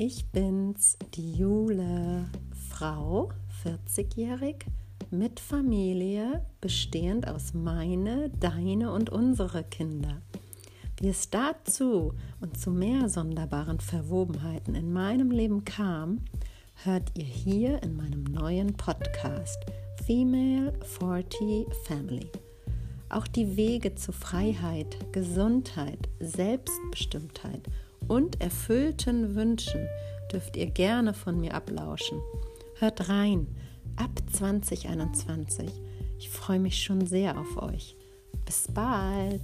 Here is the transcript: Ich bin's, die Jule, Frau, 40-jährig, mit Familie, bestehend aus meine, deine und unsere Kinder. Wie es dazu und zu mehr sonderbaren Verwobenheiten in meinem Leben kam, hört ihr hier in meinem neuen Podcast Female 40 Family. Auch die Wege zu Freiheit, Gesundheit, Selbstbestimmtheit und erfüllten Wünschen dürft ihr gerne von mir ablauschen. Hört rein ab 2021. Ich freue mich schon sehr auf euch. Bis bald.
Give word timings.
Ich 0.00 0.26
bin's, 0.26 0.96
die 1.14 1.32
Jule, 1.32 2.30
Frau, 2.68 3.30
40-jährig, 3.64 4.64
mit 5.10 5.40
Familie, 5.40 6.46
bestehend 6.60 7.26
aus 7.26 7.52
meine, 7.52 8.30
deine 8.38 8.92
und 8.92 9.10
unsere 9.10 9.64
Kinder. 9.64 10.22
Wie 11.00 11.08
es 11.08 11.30
dazu 11.30 12.14
und 12.40 12.56
zu 12.56 12.70
mehr 12.70 13.08
sonderbaren 13.08 13.80
Verwobenheiten 13.80 14.76
in 14.76 14.92
meinem 14.92 15.32
Leben 15.32 15.64
kam, 15.64 16.20
hört 16.84 17.10
ihr 17.18 17.24
hier 17.24 17.82
in 17.82 17.96
meinem 17.96 18.22
neuen 18.22 18.74
Podcast 18.74 19.58
Female 20.06 20.74
40 21.00 21.74
Family. 21.86 22.30
Auch 23.08 23.26
die 23.26 23.56
Wege 23.56 23.96
zu 23.96 24.12
Freiheit, 24.12 24.96
Gesundheit, 25.10 26.08
Selbstbestimmtheit 26.20 27.68
und 28.08 28.40
erfüllten 28.40 29.34
Wünschen 29.34 29.86
dürft 30.32 30.56
ihr 30.56 30.66
gerne 30.66 31.14
von 31.14 31.40
mir 31.40 31.54
ablauschen. 31.54 32.20
Hört 32.78 33.08
rein 33.08 33.46
ab 33.96 34.10
2021. 34.32 35.70
Ich 36.18 36.28
freue 36.30 36.58
mich 36.58 36.82
schon 36.82 37.06
sehr 37.06 37.38
auf 37.38 37.62
euch. 37.62 37.96
Bis 38.44 38.66
bald. 38.72 39.42